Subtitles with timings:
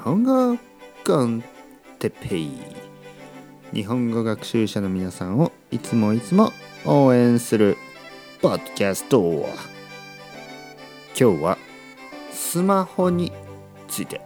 [0.00, 0.56] 本語
[1.04, 1.42] コン
[1.98, 2.52] テペイ。
[3.72, 6.52] 日本語学習者の皆さんをいつもいつも
[6.86, 7.76] 応援する
[8.40, 9.20] ポッドキャスト
[11.18, 11.58] 今日は
[12.30, 13.32] スマホに
[13.88, 14.20] ついて。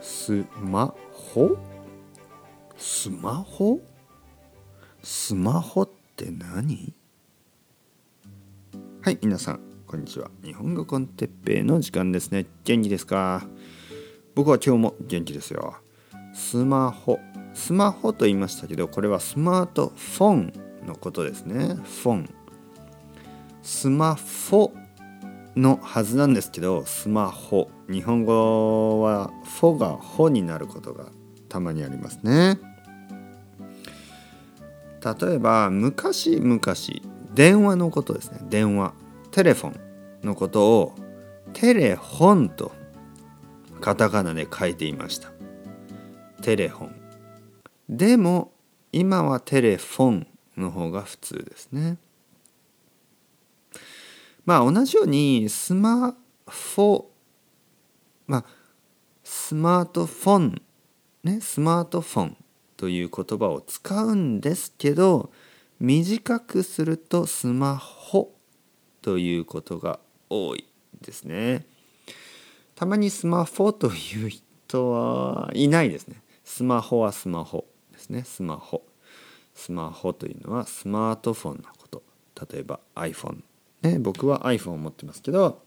[0.00, 1.58] スマホ？
[2.78, 3.80] スマホ？
[5.02, 6.94] スマホって何？
[9.02, 10.30] はい皆さんこんにちは。
[10.42, 12.46] 日本語コンテッペイの時間ですね。
[12.64, 13.46] 元気ですか？
[14.40, 15.76] 僕は今日も元気ですよ。
[16.32, 17.20] スマホ。
[17.52, 20.52] スマホと言いましたけどこれはスマートフォン
[20.86, 21.74] のことですね。
[21.74, 22.34] フォン。
[23.62, 24.16] スマ
[24.50, 24.72] ホ
[25.56, 27.68] のはずなんですけどスマホ。
[27.90, 31.08] 日本語は「フォ」が「ホ」になることが
[31.50, 32.58] たまにありますね。
[35.20, 36.60] 例えば昔々
[37.34, 38.38] 電話のことですね。
[38.48, 38.94] 電話。
[39.32, 39.76] テレフォ
[40.22, 40.94] ンのことを
[41.52, 42.79] テレフォンと
[43.80, 45.30] カタカナで書いていました。
[46.42, 47.00] テレフォン。
[47.88, 48.52] でも
[48.92, 51.98] 今はテレフォンの方が普通ですね。
[54.44, 57.10] まあ同じようにスマホ
[58.26, 58.44] まあ
[59.22, 60.62] スマートフォン
[61.24, 62.36] ねスマートフォン
[62.76, 65.30] という言葉を使うんですけど
[65.78, 68.34] 短くするとスマホ
[69.02, 70.66] ということが多い
[71.00, 71.66] ですね。
[72.80, 76.22] たまにスマホという人はいないですね。
[76.44, 78.24] スマホはスマホですね。
[78.24, 78.82] スマホ。
[79.52, 82.02] スマホというのはスマートフォンのこと。
[82.50, 83.42] 例えば iPhone。
[83.82, 85.60] ね、僕は iPhone を持ってますけど、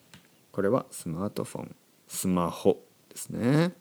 [0.52, 1.75] これはスマートフォン。
[2.08, 3.73] スマホですね。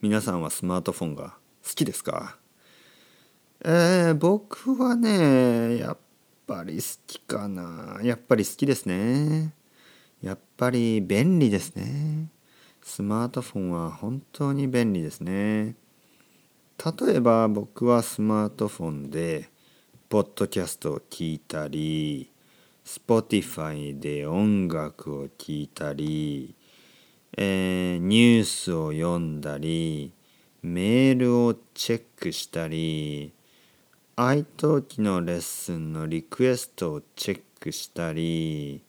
[0.00, 2.38] 皆さんはスマートフォンが好きですか？
[3.62, 5.98] えー、僕はね、やっ
[6.46, 8.00] ぱり好きかな。
[8.02, 9.52] やっぱり好きですね。
[10.22, 12.28] やっぱり便利ですね。
[12.82, 15.76] スマートフォンは本当に便利ですね。
[16.78, 19.48] 例えば僕はスマートフォンで
[20.08, 22.30] ポッドキャストを聞いたり
[22.84, 26.54] Spotify で音楽を聴いたり、
[27.36, 30.12] えー、ニュースを読んだり
[30.62, 33.32] メールをチェックしたり
[34.18, 38.82] iTalki のレッスンのリクエストをチェックしたり、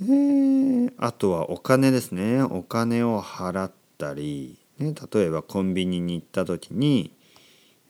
[0.00, 7.12] え、あとはお金ですねお金を払ったり、ね、例えばコンビニに行った時に、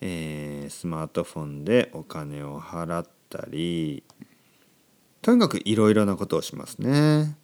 [0.01, 4.03] えー、スマートフォンでお金を払ったり
[5.23, 7.37] とにかくいろいろなことをしますね。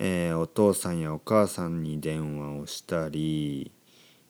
[0.00, 3.70] えー、お父さんやお母さんに電話をしたり、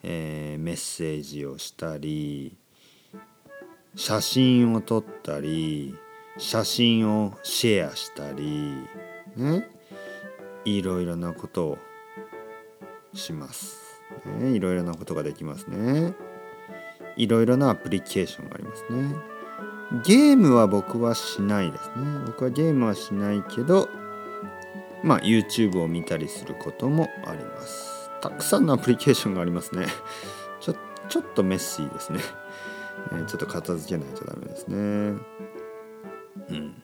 [0.03, 2.56] え、メッセージをしたり
[3.94, 5.94] 写真を撮ったり
[6.38, 8.75] 写真をシェアしたり
[9.37, 9.69] ね
[10.65, 11.78] いろいろなことを
[13.15, 14.00] します、
[14.38, 16.15] ね、いろいろなことができますね。
[17.16, 19.15] いろいろなアプリケーションがありますね。
[20.04, 21.94] ゲームは僕はしないですね。
[22.26, 23.88] 僕はゲームはしないけど
[25.03, 28.10] まあ YouTube を見たりすることもあります。
[28.22, 29.87] たくさんのアプリケーションがありますね。
[30.60, 30.75] ちょ
[31.09, 32.20] ちょっとメッシーですね、
[33.26, 34.76] ちょっと片付けないとダメですね。
[34.76, 36.81] うん。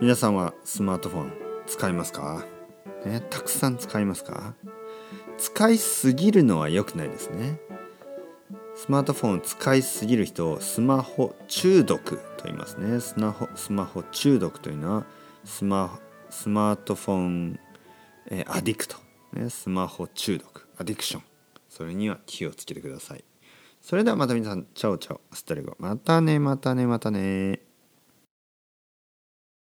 [0.00, 1.32] 皆さんはスマートフォン
[1.66, 2.46] 使いますか、
[3.04, 4.54] ね、たくさん使いますか？
[5.36, 7.60] 使いすぎるのは良くないですね。
[8.74, 12.98] スマートフォンを使いすぎる人をスマホ中毒と言いますね。
[13.00, 15.04] スマホスマホ中毒というのは
[15.44, 16.00] スマ
[16.30, 17.60] スマートフォン、
[18.30, 18.96] え、アディクト、
[19.34, 21.22] ね、スマホ中毒アディクション
[21.68, 23.24] それには気をつけてください。
[23.82, 25.20] それではまた皆さんチャオチャオ。
[25.32, 25.76] ストレゴ。
[25.78, 27.60] またねまたねまたね。